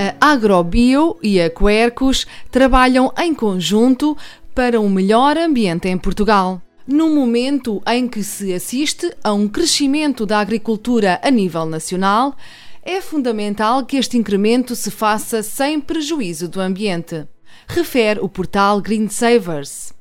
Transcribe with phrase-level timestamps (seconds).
[0.00, 4.16] A Agrobio e a Quercus trabalham em conjunto
[4.54, 6.62] para um melhor ambiente em Portugal.
[6.86, 12.36] No momento em que se assiste a um crescimento da agricultura a nível nacional,
[12.80, 17.26] é fundamental que este incremento se faça sem prejuízo do ambiente,
[17.66, 19.92] refere o portal Green Savers.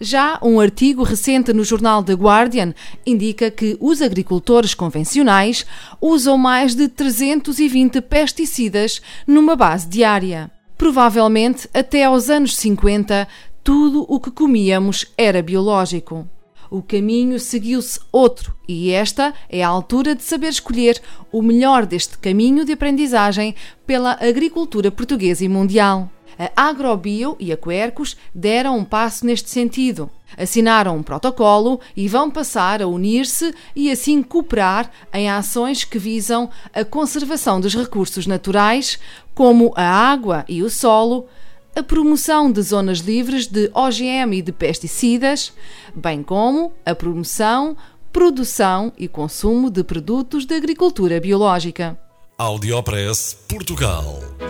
[0.00, 5.64] Já um artigo recente no jornal The Guardian indica que os agricultores convencionais
[6.00, 10.50] usam mais de 320 pesticidas numa base diária.
[10.76, 13.26] Provavelmente, até aos anos 50,
[13.64, 16.28] tudo o que comíamos era biológico.
[16.70, 22.18] O caminho seguiu-se outro, e esta é a altura de saber escolher o melhor deste
[22.18, 23.54] caminho de aprendizagem
[23.86, 26.10] pela agricultura portuguesa e mundial.
[26.38, 30.10] A Agrobio e a Quercus deram um passo neste sentido.
[30.36, 36.50] Assinaram um protocolo e vão passar a unir-se e assim cooperar em ações que visam
[36.74, 38.98] a conservação dos recursos naturais,
[39.34, 41.26] como a água e o solo,
[41.74, 45.52] a promoção de zonas livres de OGM e de pesticidas,
[45.94, 47.76] bem como a promoção,
[48.12, 51.98] produção e consumo de produtos de agricultura biológica.
[52.38, 54.20] Audiopress Portugal.